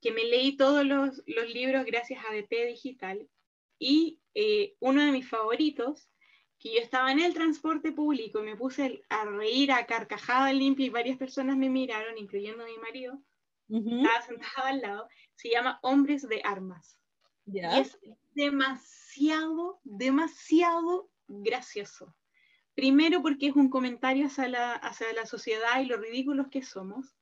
[0.00, 3.28] que me leí todos los, los libros gracias a BP Digital.
[3.80, 6.08] Y eh, uno de mis favoritos,
[6.58, 10.86] que yo estaba en el transporte público y me puse a reír a carcajada limpia
[10.86, 13.22] y varias personas me miraron, incluyendo a mi marido,
[14.02, 16.98] estaba sentado al lado, se llama Hombres de Armas.
[17.62, 17.98] Y es
[18.34, 22.14] demasiado, demasiado gracioso.
[22.78, 27.16] Primero porque es un comentario hacia la, hacia la sociedad y lo ridículos que somos.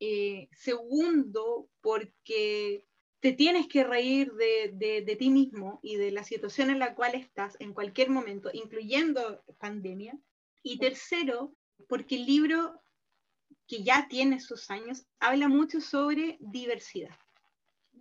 [0.00, 2.86] Eh, segundo, porque
[3.20, 6.94] te tienes que reír de, de, de ti mismo y de la situación en la
[6.94, 10.18] cual estás en cualquier momento, incluyendo pandemia.
[10.62, 11.54] Y tercero,
[11.90, 12.80] porque el libro
[13.66, 17.14] que ya tiene sus años, habla mucho sobre diversidad.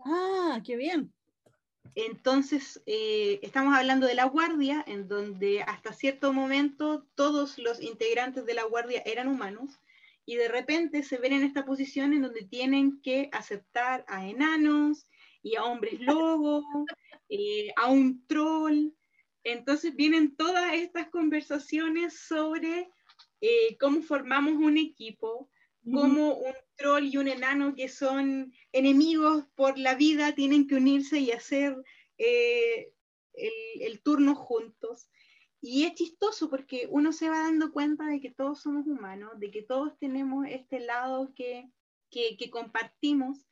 [0.06, 1.14] Ah, qué bien.
[1.94, 8.46] Entonces, eh, estamos hablando de la guardia, en donde hasta cierto momento todos los integrantes
[8.46, 9.80] de la guardia eran humanos,
[10.26, 15.08] y de repente se ven en esta posición en donde tienen que aceptar a enanos
[15.44, 16.66] y a hombres lobos,
[17.30, 18.90] eh, a un troll.
[19.44, 22.90] Entonces vienen todas estas conversaciones sobre
[23.42, 25.50] eh, cómo formamos un equipo,
[25.92, 31.20] cómo un troll y un enano que son enemigos por la vida tienen que unirse
[31.20, 31.76] y hacer
[32.18, 32.92] eh,
[33.34, 35.10] el, turno juntos.
[35.62, 39.52] Y es chistoso porque uno se va dando cuenta de que todos somos humanos, de
[39.52, 41.70] que todos tenemos este lado que,
[42.10, 43.48] que, compartimos,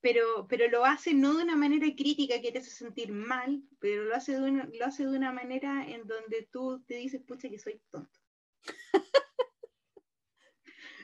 [0.00, 4.04] pero, pero lo hace no de una manera crítica que te hace sentir mal, pero
[4.04, 7.48] lo hace de una, lo hace de una manera en donde tú te dices, pucha,
[7.48, 8.20] que soy tonto.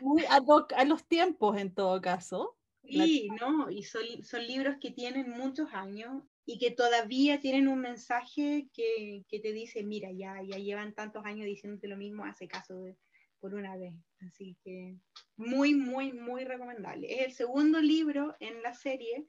[0.01, 2.57] Muy a los tiempos en todo caso.
[2.83, 7.81] Sí, no, y son, son, libros que tienen muchos años y que todavía tienen un
[7.81, 12.49] mensaje que, que, te dice, mira, ya, ya llevan tantos años diciéndote lo mismo, hace
[12.49, 12.97] caso
[13.41, 13.95] por una vez.
[14.27, 14.97] Así que
[15.37, 17.13] muy, muy, muy recomendable.
[17.13, 19.27] Es el segundo libro en la serie.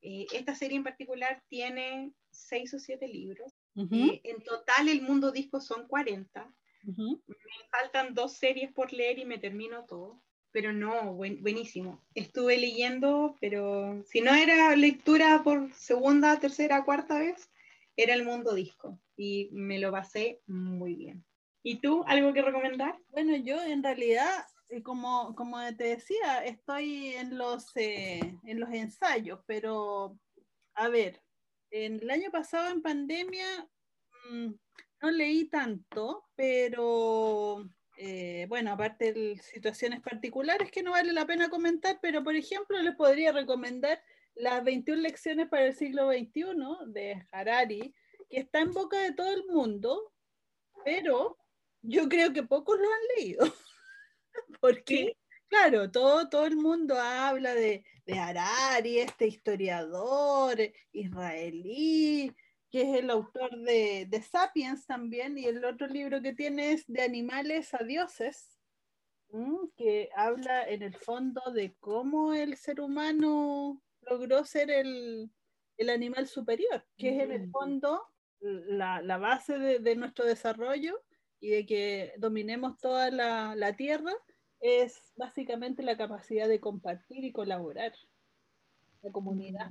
[0.00, 3.52] Eh, esta serie en particular tiene seis o siete libros.
[3.92, 6.52] Eh, en total el mundo disco son 40.
[6.84, 12.04] Me faltan dos series por leer y me termino todo pero no, buenísimo.
[12.14, 17.50] Estuve leyendo, pero si no era lectura por segunda, tercera, cuarta vez,
[17.96, 21.24] era el mundo disco y me lo pasé muy bien.
[21.62, 22.98] ¿Y tú, algo que recomendar?
[23.10, 28.70] Bueno, yo en realidad, eh, como, como te decía, estoy en los, eh, en los
[28.70, 30.18] ensayos, pero
[30.74, 31.22] a ver,
[31.70, 33.68] en el año pasado en pandemia
[34.30, 34.52] mm,
[35.00, 41.48] no leí tanto, pero eh, bueno, aparte de situaciones particulares que no vale la pena
[41.50, 44.00] comentar, pero por ejemplo les podría recomendar
[44.34, 46.44] las 21 lecciones para el siglo XXI
[46.86, 47.94] de Harari,
[48.30, 50.12] que está en boca de todo el mundo,
[50.84, 51.36] pero
[51.82, 53.40] yo creo que pocos lo han leído.
[54.60, 55.16] Porque,
[55.48, 60.56] claro, todo, todo el mundo habla de, de Harari, este historiador
[60.92, 62.34] israelí,
[62.70, 66.84] que es el autor de, de, Sapiens también, y el otro libro que tiene es
[66.86, 68.58] De animales a dioses,
[69.76, 75.30] que habla en el fondo de cómo el ser humano logró ser el,
[75.76, 77.50] el animal superior, que es en el mm.
[77.50, 78.02] fondo
[78.40, 81.02] la, la base de, de, nuestro desarrollo
[81.40, 84.12] y de que dominemos toda la, la tierra,
[84.60, 87.92] es básicamente la capacidad de compartir y colaborar,
[89.02, 89.70] la comunidad.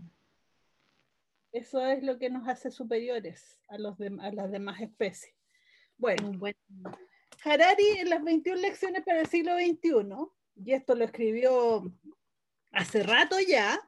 [1.58, 5.34] Eso es lo que nos hace superiores a, los a las demás especies.
[5.98, 6.32] Bueno,
[7.44, 11.92] Harari en las 21 lecciones para el siglo XXI, y esto lo escribió
[12.72, 13.82] hace rato ya,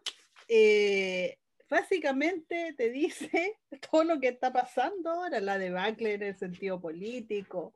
[0.48, 1.38] eh,
[1.70, 3.60] básicamente te dice
[3.92, 7.76] todo lo que está pasando ahora, la debacle en el sentido político,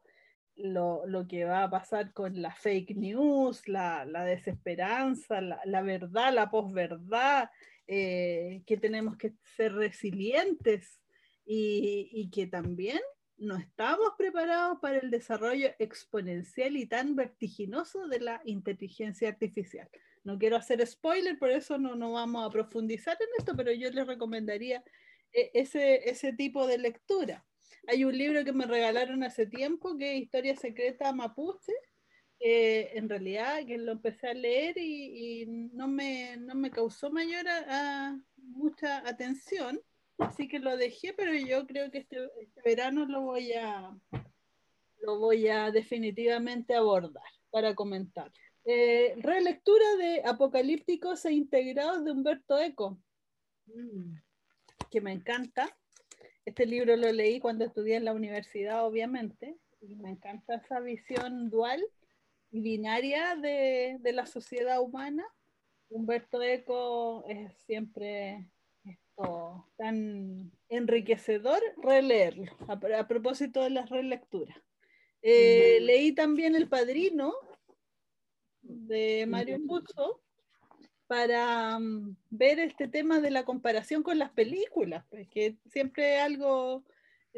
[0.55, 5.81] lo, lo, que va a pasar con la fake news, la, la desesperanza, la, la,
[5.83, 7.51] verdad, la posverdad,
[7.87, 10.99] eh, que tenemos que ser resilientes
[11.45, 12.99] y, y, que también
[13.37, 19.89] no estamos preparados para el desarrollo exponencial y tan vertiginoso de la inteligencia artificial.
[20.23, 23.89] No quiero hacer spoiler, por eso no, no vamos a profundizar en esto, pero yo
[23.91, 24.83] les recomendaría
[25.33, 27.45] eh, ese, ese tipo de lectura.
[27.87, 31.73] Hay un libro que me regalaron hace tiempo que es Historia Secreta Mapuche,
[32.45, 37.45] en realidad que lo empecé a leer y, no, me, no, me, causó mayor
[38.35, 39.81] mucha atención,
[40.17, 43.97] así que lo dejé, pero yo creo que este, este, verano lo voy a
[45.01, 48.31] lo voy a definitivamente abordar para comentar.
[48.65, 52.97] Eh, relectura de Apocalípticos e Integrados de Humberto Eco,
[54.89, 55.69] que me encanta.
[56.45, 61.49] Este libro lo leí cuando estudié en la universidad, obviamente, y me encanta esa visión
[61.49, 61.81] dual
[62.53, 65.25] binaria de, de, la sociedad humana.
[65.89, 68.47] Humberto Eco es siempre
[68.85, 74.57] esto, tan enriquecedor releerlo, a, propósito de las relecturas.
[75.21, 77.33] Eh, leí también El Padrino
[78.61, 80.21] de Mario Puzo
[81.07, 86.21] para um, ver este tema de la comparación con las películas, pues, que siempre es
[86.21, 86.83] algo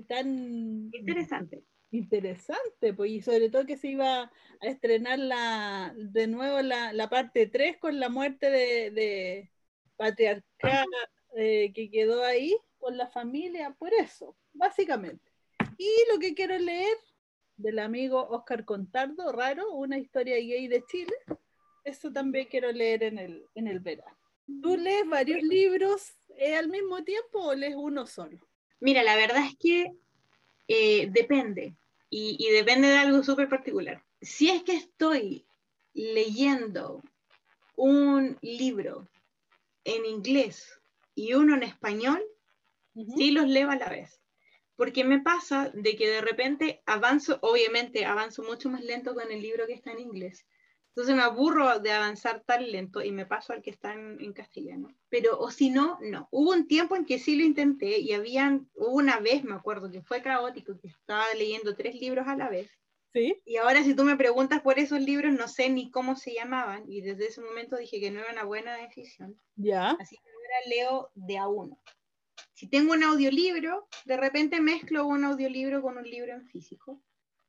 [0.07, 1.63] tan interesante
[1.95, 4.31] interesante, pues, y sobre todo que se iba a
[4.61, 9.51] estrenar la, de nuevo la, la parte 3 con la muerte de, de
[9.95, 10.85] patriarcal
[11.35, 15.31] eh, que quedó ahí con la familia, por eso, básicamente.
[15.77, 16.97] Y lo que quiero leer
[17.57, 21.13] del amigo Oscar Contardo, raro, una historia gay de Chile,
[21.83, 24.17] Eso también quiero leer en el, en el verano.
[24.61, 28.39] ¿Tú lees varios libros eh, al mismo tiempo o lees uno solo?
[28.79, 29.91] Mira, la verdad es que
[30.67, 31.75] eh, depende
[32.09, 34.03] y, y depende de algo súper particular.
[34.21, 35.45] Si es que estoy
[35.93, 37.03] leyendo
[37.75, 39.07] un libro
[39.83, 40.79] en inglés
[41.13, 42.21] y uno en español,
[43.17, 44.21] sí los leo a la vez.
[44.75, 49.41] Porque me pasa de que de repente avanzo, obviamente avanzo mucho más lento con el
[49.41, 50.45] libro que está en inglés.
[50.95, 54.31] Entonces me aburro de avanzar tan lento y me paso al que está en, en
[54.31, 54.95] castellano.
[55.09, 56.29] Pero, o si no, no.
[56.31, 59.91] Hubo un tiempo en que sí lo intenté y habían, hubo una vez, me acuerdo,
[59.91, 62.71] que fue caótico, que estaba leyendo tres libros a la vez.
[63.11, 63.41] ¿Sí?
[63.45, 66.89] Y ahora si tú me preguntas por esos libros, no sé ni cómo se llamaban.
[66.89, 69.37] Y desde ese momento dije que no era una buena decisión.
[69.57, 69.91] Ya.
[69.99, 71.77] Así que ahora leo de a uno.
[72.53, 77.01] Si tengo un audiolibro, de repente mezclo un audiolibro con un libro en físico.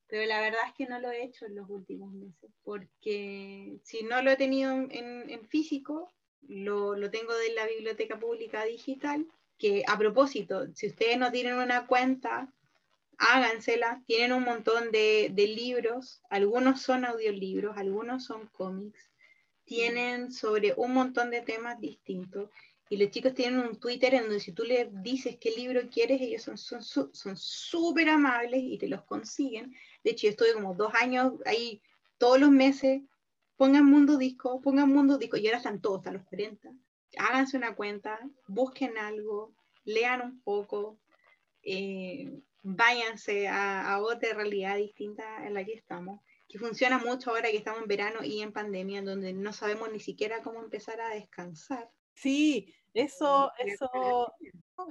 [0.09, 2.51] Pero la verdad es que no lo he hecho en los últimos meses.
[2.63, 4.91] Porque si no lo he tenido en,
[5.31, 6.13] en- físico,
[6.49, 9.27] lo, lo tengo de la biblioteca pública digital.
[9.59, 12.53] Que a propósito, si ustedes no tienen una cuenta,
[13.19, 14.03] hágansela.
[14.07, 16.23] Tienen un montón de, de libros.
[16.31, 19.11] Algunos son audiolibros, algunos son cómics.
[19.65, 22.51] Tienen sobre un montón de temas distintos.
[22.89, 26.21] Y los chicos tienen un Twitter en donde si tú les dices qué libro quieres,
[26.21, 29.75] ellos son son su- son súper amables y te los consiguen.
[30.07, 31.83] De hecho, yo estuve como dos años ahí
[32.17, 33.03] todos los meses.
[33.57, 35.37] Pongan Mundo Disco, pongan Mundo Disco.
[35.37, 36.71] Y ahora están todos, hasta los 40.
[37.19, 39.53] Háganse una cuenta, busquen algo,
[39.85, 41.01] lean un poco,
[41.65, 47.51] eh, váyanse a, a otra realidad distinta en la que estamos, que funciona mucho ahora
[47.51, 51.01] que estamos en verano y en pandemia, en donde no sabemos ni siquiera cómo empezar
[51.01, 51.91] a descansar.
[52.15, 54.35] Sí, eso, eso,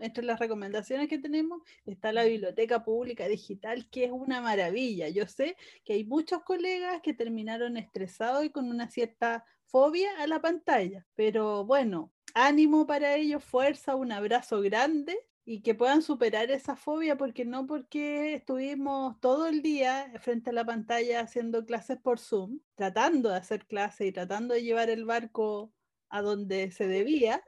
[0.01, 5.09] entre las recomendaciones que tenemos está la biblioteca pública digital, que es una maravilla.
[5.09, 10.27] Yo sé que hay muchos colegas que terminaron estresados y con una cierta fobia a
[10.27, 16.49] la pantalla, pero bueno, ánimo para ellos, fuerza, un abrazo grande y que puedan superar
[16.49, 21.97] esa fobia, porque no porque estuvimos todo el día frente a la pantalla haciendo clases
[21.97, 25.71] por Zoom, tratando de hacer clases y tratando de llevar el barco
[26.09, 27.43] a donde se debía,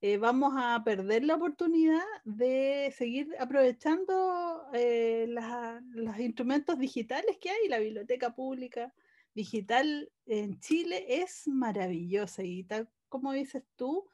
[0.00, 7.50] eh, vamos a perder la oportunidad de seguir aprovechando eh, las- los instrumentos digitales que
[7.50, 7.68] hay.
[7.68, 8.94] La biblioteca pública
[9.34, 14.08] digital en Chile es maravillosa y tal como dices tú,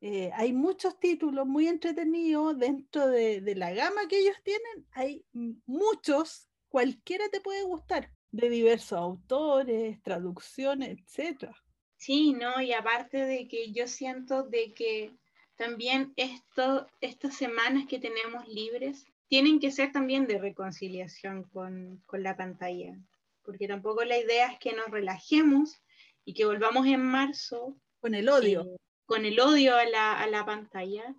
[0.00, 4.86] eh, hay muchos títulos muy entretenidos dentro de, de la gama que ellos tienen.
[4.92, 5.24] Hay
[5.66, 11.56] muchos, cualquiera te puede gustar, de diversos autores, traducciones, etcétera.
[11.96, 12.60] Sí, ¿no?
[12.60, 15.16] Y aparte de que yo siento de que
[15.56, 22.22] también esto, estas semanas que tenemos libres tienen que ser también de reconciliación con, con
[22.22, 22.96] la pantalla,
[23.42, 25.82] porque tampoco la idea es que nos relajemos
[26.24, 28.62] y que volvamos en marzo Con el odio.
[28.62, 28.76] eh,
[29.06, 31.14] con el odio a la, a la pantalla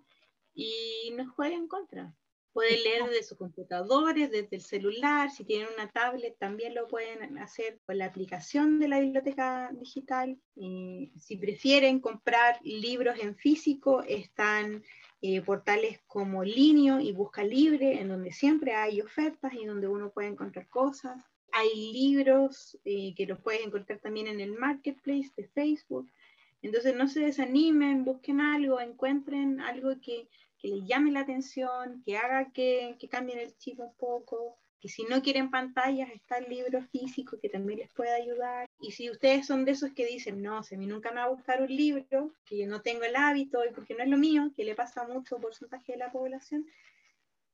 [0.54, 2.14] y nos juega en contra.
[2.58, 7.38] Pueden leer desde sus computadores, desde el celular, si tienen una tablet también lo pueden
[7.38, 10.36] hacer con la aplicación de la biblioteca digital.
[10.56, 14.82] Eh, si prefieren comprar libros en físico, están
[15.22, 20.10] eh, portales como Linio y Busca Libre, en donde siempre hay ofertas y donde uno
[20.10, 21.16] puede encontrar cosas.
[21.52, 26.10] Hay libros eh, que los puedes encontrar también en el marketplace de Facebook.
[26.60, 30.28] Entonces no se desanimen, busquen algo, encuentren algo que,
[30.58, 34.88] que les llame la atención, que haga que, que cambien el chip un poco, que
[34.88, 38.68] si no quieren pantallas está el libro físico que también les puede ayudar.
[38.80, 41.24] Y si ustedes son de esos que dicen, no, si a mí nunca me va
[41.24, 44.18] a gustar un libro, que yo no tengo el hábito y porque no es lo
[44.18, 46.66] mío, que le pasa mucho porcentaje de la población,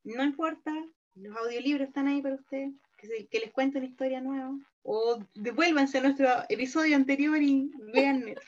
[0.03, 0.71] no importa,
[1.15, 4.55] los audiolibros están ahí para ustedes, que, les cuente una historia nueva.
[4.83, 8.25] O devuélvanse a nuestro episodio anterior y vean.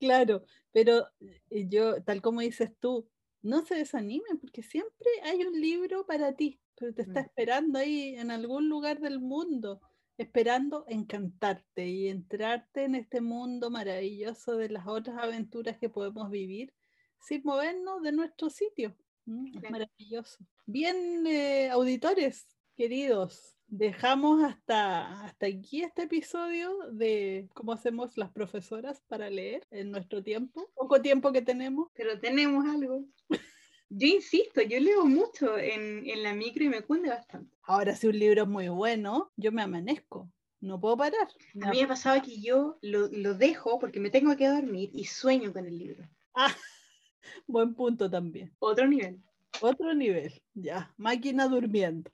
[0.00, 0.44] Claro,
[0.78, 1.08] pero
[1.50, 3.10] eh, yo, tal como dices tú,
[3.42, 7.24] no se desanimen porque siempre hay un libro para ti, pero te está Mm.
[7.26, 9.80] esperando ahí en algún lugar del mundo,
[10.18, 16.74] esperando encantarte y entrarte en este mundo maravilloso de las otras aventuras que podemos vivir
[17.20, 18.96] sin movernos de nuestro sitio.
[19.26, 20.38] Mm, Es maravilloso.
[20.66, 29.02] Bien, eh, auditores queridos, dejamos hasta, hasta aquí este episodio de cómo hacemos las profesoras
[29.06, 31.88] para leer en nuestro tiempo, poco tiempo que tenemos.
[31.94, 33.04] Pero tenemos algo.
[33.90, 37.56] Yo insisto, yo leo mucho en, en la micro y me cunde bastante.
[37.62, 41.26] Ahora, si un libro es muy bueno, yo me amanezco, no puedo parar.
[41.54, 44.46] Me A mí me ha pasado que yo lo, lo dejo porque me tengo que
[44.46, 46.06] dormir y sueño con el libro.
[46.34, 46.54] Ah,
[47.46, 48.54] buen punto también.
[48.58, 49.22] Otro nivel.
[49.62, 52.10] Otro nivel, ya, máquina durmiendo.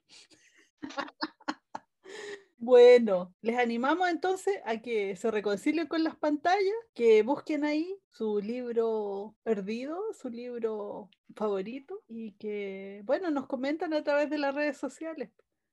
[2.57, 8.39] Bueno, les animamos entonces a que se reconcilien con las pantallas, que busquen ahí su
[8.39, 14.77] libro perdido, su libro favorito y que, bueno, nos comentan a través de las redes
[14.77, 15.29] sociales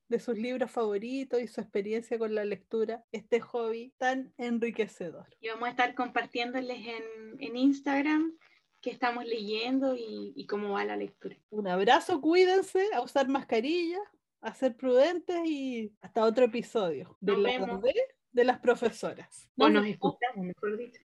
[0.09, 5.27] de sus libros favoritos y su experiencia con la lectura, este hobby tan enriquecedor.
[5.41, 7.03] Y vamos a estar compartiéndoles en,
[7.41, 8.37] en Instagram
[8.83, 11.37] qué estamos leyendo y, y, cómo va la lectura.
[11.51, 14.01] Un abrazo, cuídense, a usar mascarilla,
[14.43, 17.95] a ser prudentes y hasta otro episodio de, la, de,
[18.33, 19.51] de las profesoras.
[19.57, 21.02] O nos escuchamos, mejor dicho.